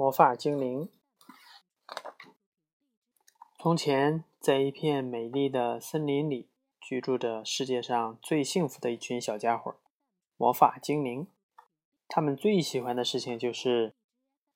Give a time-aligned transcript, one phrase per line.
[0.00, 0.88] 魔法精灵。
[3.58, 6.48] 从前，在一片美丽的森林里，
[6.80, 9.76] 居住着世界上最幸福的一群小家伙——
[10.38, 11.26] 魔法精灵。
[12.08, 13.92] 他们最喜欢的事情就是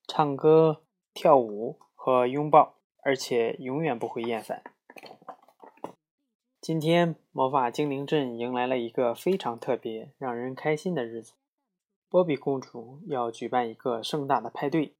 [0.09, 4.63] 唱歌、跳舞和拥抱，而且永远不会厌烦。
[6.59, 11.35] 今天，魔法精灵镇迎来了一个非常特别、让人开心的日子。
[12.09, 14.95] 波比公主要举办一个盛大的派对，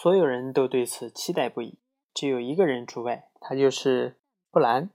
[0.00, 1.76] 所有人都对此期待不已。
[2.14, 4.16] 只有一个人除外，他就是
[4.48, 4.90] 布兰。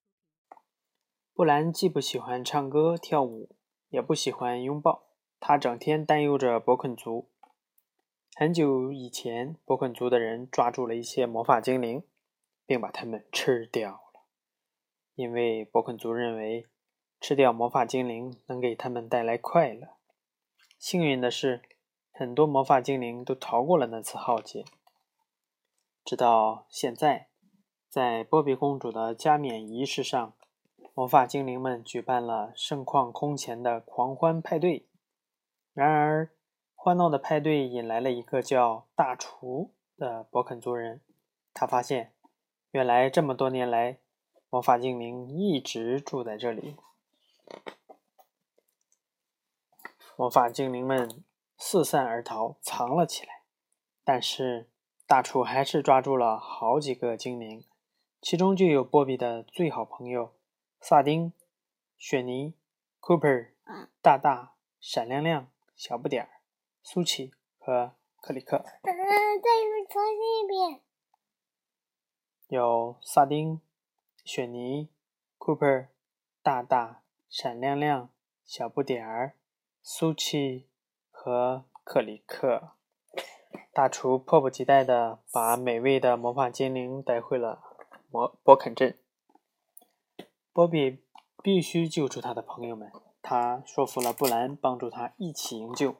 [1.33, 3.53] 布兰既不喜欢唱歌跳舞，
[3.89, 5.03] 也不喜欢拥抱，
[5.41, 7.29] 他整天担忧着博肯族。
[8.37, 12.03] 很久以前，博肯族的人抓住了一些魔法精灵，
[12.65, 14.23] 并把它们吃掉了，
[15.15, 16.65] 因为博肯族认为
[17.19, 19.97] 吃掉魔法精灵能给他们带来快乐。
[20.79, 21.61] 幸运的是，
[22.13, 24.63] 很多魔法精灵都逃过了那次浩劫。
[26.05, 27.29] 直到现在，
[27.87, 30.33] 在波比公主的加冕仪式上，
[30.93, 34.87] 魔法精灵们举办了盛况空前的狂欢派对。
[35.73, 36.31] 然而，
[36.75, 41.01] 欢闹的派对引来了一个叫大厨的博肯族人。
[41.53, 42.13] 他发现，
[42.71, 43.99] 原来这么多年来，
[44.49, 46.75] 魔法精灵一直住在这里。
[50.17, 51.23] 魔法精灵们
[51.57, 53.43] 四散而逃，藏了起来。
[54.03, 54.69] 但是
[55.13, 57.63] 大厨还是抓住了好几个精灵，
[58.19, 60.33] 其中就有波比的最好朋友
[60.79, 61.31] 萨丁、
[61.95, 62.55] 雪妮、
[62.99, 63.51] Cooper、
[64.01, 66.41] 大大、闪亮亮、小不点儿、
[66.81, 68.57] 苏琪和克里克。
[68.81, 70.81] 再重新一遍。
[72.47, 73.61] 有萨丁、
[74.25, 74.89] 雪妮、
[75.37, 75.89] Cooper、
[76.41, 78.09] 大大、闪亮亮、
[78.43, 79.35] 小不点儿。
[79.83, 80.67] 苏琪
[81.11, 82.71] 和克里克，
[83.73, 87.63] 大厨迫不及待地把美味的魔法精灵带回了
[88.11, 88.95] 摩博肯镇。
[90.53, 90.99] 波比
[91.41, 92.91] 必须救出他的朋友们，
[93.23, 95.95] 他说服了布兰帮助他一起营救。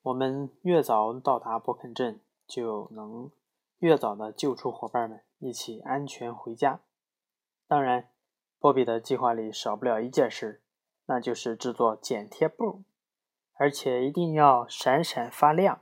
[0.00, 3.30] 我们越早到达博肯镇，就能
[3.78, 6.80] 越早的救出伙伴们，一起安全回家。
[7.68, 8.08] 当然，
[8.58, 10.62] 波比的计划里少不了一件事，
[11.04, 12.84] 那就是制作剪贴布。
[13.58, 15.80] 而且一定要闪闪发亮。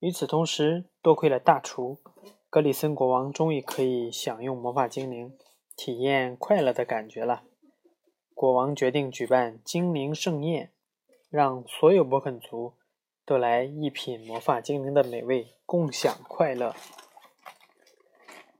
[0.00, 1.98] 与此同时，多亏了大厨
[2.48, 5.36] 格里森国王，终于可以享用魔法精灵，
[5.76, 7.42] 体验快乐的感觉了。
[8.32, 10.72] 国王决定举办精灵盛宴，
[11.28, 12.74] 让所有伯肯族
[13.26, 16.74] 都来一品魔法精灵的美味，共享快乐。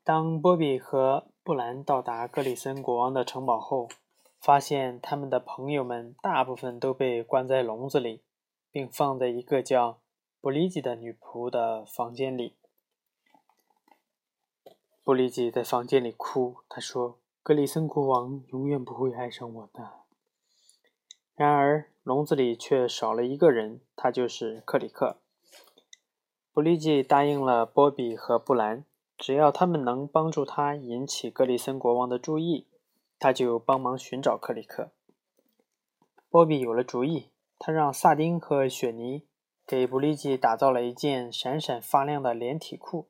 [0.03, 3.89] 当波比和布兰到达格里森国王的城堡后，
[4.41, 8.23] 发现他们的朋友们大部分都被关在笼子里，
[8.73, 10.01] 并放在一个叫
[10.41, 12.55] 布利吉的女仆的房间里。
[15.03, 19.95] 布利吉在房间里哭，她说：“格里森国王永远不会爱上我的。”
[21.35, 25.19] 然而，笼子里却少了一个人，他就是克里克。
[26.53, 28.85] 布利吉答应了波比和布兰，
[29.17, 32.67] 只要他们能帮助他引起格里森国王的注意。
[33.19, 34.93] 他就帮忙寻找克里克。
[36.31, 39.25] 波比有了主意，他让萨丁和雪妮
[39.69, 43.07] 给布利吉打造了一件闪闪发亮的连体裤，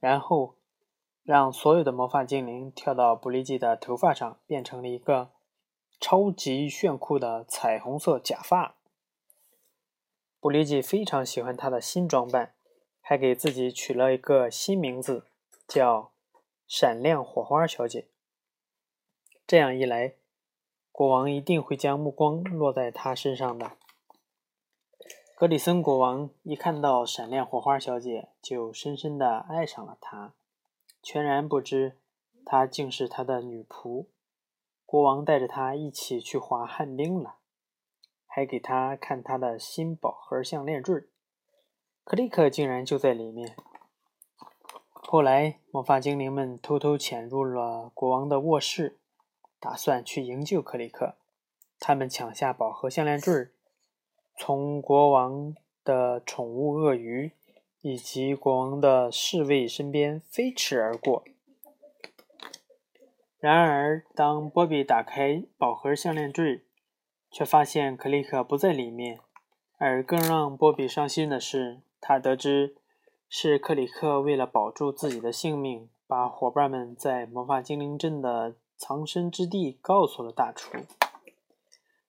[0.00, 0.56] 然后
[1.22, 5.30] 让所有的魔法精灵跳到布利吉的头发上，变成了一个
[6.00, 8.74] 超级炫酷的彩虹色假发。
[10.40, 12.54] 布利吉非常喜欢他的新装扮，
[13.00, 15.28] 还给自己取了一个新名字，
[15.68, 16.10] 叫
[16.66, 18.08] “闪亮火花小姐”。
[19.46, 20.14] 这样一来，
[20.90, 23.76] 国王一定会将目光落在他身上的。
[25.38, 30.32] 格里森国王一看到闪亮火花小姐，就深深的爱上了她，
[31.00, 31.96] 全然不知
[32.44, 34.06] 她竟是他的女仆。
[34.84, 37.36] 国王带着她一起去滑旱冰了，
[38.26, 41.04] 还给她看他的新宝盒项链坠
[42.02, 43.54] 克里克竟然就在里面。
[44.90, 48.98] 后来，魔法精灵们偷偷潜入了国王的卧室。
[49.60, 51.14] 打算去营救克里克，
[51.78, 53.52] 他们抢下宝盒项链坠儿
[54.38, 55.54] 从国王
[55.84, 57.32] 的宠物鳄鱼
[57.82, 61.24] 以及国王的侍卫身边飞驰而过。
[63.38, 66.62] 然而，当波比打开宝盒项链坠，
[67.30, 69.20] 却发现克里克不在里面。
[69.76, 72.76] 而更让波比伤心的是，他得知
[73.28, 78.56] 是克里克为了保住自己的性命，把伙伴们在魔法精灵镇的。
[78.80, 80.70] 藏身之地告诉了大厨，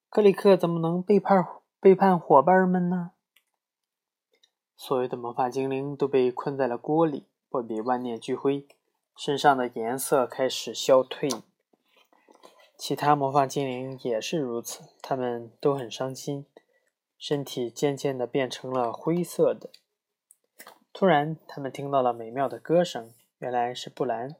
[0.07, 1.35] 克里克怎么能背叛
[1.81, 3.11] 背叛伙伴们呢？
[4.75, 7.27] 所有的魔法精灵都被困在了锅里。
[7.47, 8.67] 波比万念俱灰，
[9.15, 11.29] 身上的颜色开始消退。
[12.77, 16.45] 其他魔法精灵也是如此，他们都很伤心，
[17.17, 19.69] 身体渐渐的变成了灰色的。
[20.91, 24.35] 突然，他们听到了美妙的歌声，原来是布兰。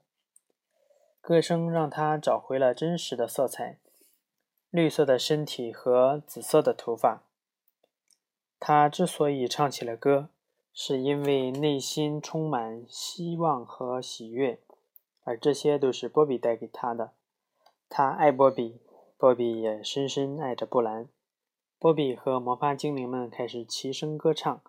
[1.22, 3.80] 歌声让他找回了真实的色彩，
[4.70, 7.24] 绿色的身体和紫色的头发。
[8.60, 10.30] 他之所以唱起了歌。
[10.72, 14.60] 是因为内心充满希望和喜悦，
[15.26, 17.12] 而这些都是波比带给他的。
[17.90, 18.80] 他爱波比，
[19.18, 21.10] 波比也深深爱着布兰。
[21.80, 24.62] 波比和魔法精灵们开始齐声歌唱，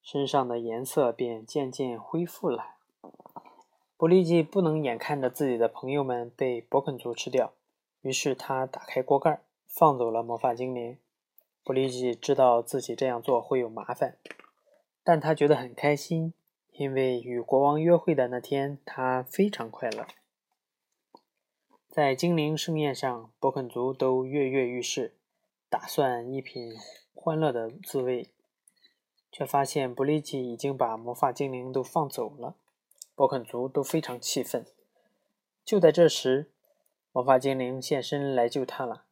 [0.00, 2.76] 身上的颜色便渐渐恢复了。
[3.96, 7.52] 布利吉不能眼看着自己的朋友们被博肯族吃掉，
[8.02, 10.98] 于是他打开锅盖，放走了魔法精灵。
[11.64, 14.16] 布利吉知道自己这样做会有麻烦。
[15.04, 16.34] 但他觉得很开心，
[16.72, 20.06] 因为与国王约会的那天，他非常快乐。
[21.88, 25.14] 在精灵盛宴上，伯肯族都跃跃欲试，
[25.68, 26.72] 打算一品
[27.14, 28.30] 欢乐的滋味，
[29.30, 32.56] 却发现布利奇已经把魔法精灵都放走了。
[33.14, 34.64] 伯肯族都非常气愤。
[35.64, 36.50] 就在这时，
[37.12, 39.04] 魔法精灵现身来救他了。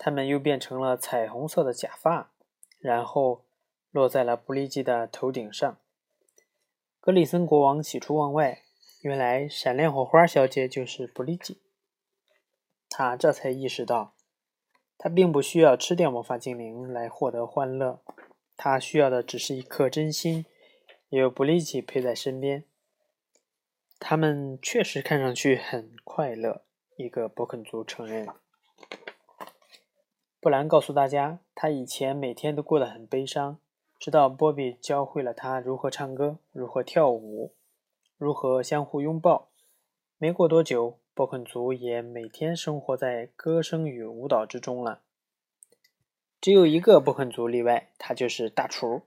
[0.00, 2.32] 他们又变成了彩虹色的假发，
[2.80, 3.44] 然后。
[3.92, 5.76] 落在了布利吉的头顶上。
[7.00, 8.62] 格里森国王喜出望外，
[9.00, 11.60] 原来闪亮火花小姐就是布利吉。
[12.88, 14.14] 他这才意识到，
[14.96, 18.00] 他并不需要吃掉魔法精灵来获得欢乐，
[18.56, 20.46] 他需要的只是一颗真心，
[21.08, 22.62] 有布利吉陪在身边。
[23.98, 26.62] 他们确实看上去很快乐。
[26.94, 28.28] 一个伯肯族承认。
[30.40, 33.58] 布兰告诉大家，他以前每天都过得很悲伤。
[33.98, 37.52] 直到波比教会了他如何唱歌、如何跳舞、
[38.16, 39.50] 如何相互拥抱。
[40.16, 45.02] 没过多久，波肯族也每天生活在歌声与舞蹈之中了。
[46.40, 49.02] 只有一个波肯族例外，他就是大厨。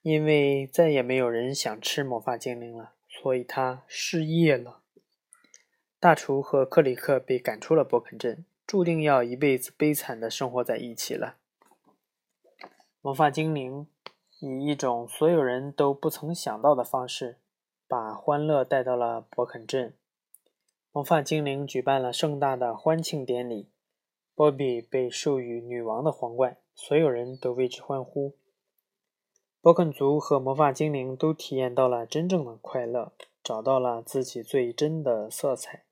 [0.00, 4.80] 因为再也没有人想吃魔法精灵了，所以他失业了。
[6.00, 11.36] 大厨和克里克被赶出了波肯镇，注定要一辈子悲惨的生活在一起了。
[13.00, 13.86] 魔法精灵。
[14.38, 17.38] 以一种所有人都不曾想到的方式，
[17.88, 19.96] 把欢乐带到了伯肯镇。
[20.92, 23.70] 魔法精灵举办了盛大的欢庆典礼，
[24.34, 28.36] 波比被授予女王的皇冠，所有人都为之欢呼。
[29.62, 35.85] 伯肯族和魔法精灵都体验到了真正的快乐，找到了自己最真的色彩，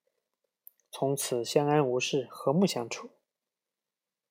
[0.97, 3.11] 从此相安无事，和睦相处。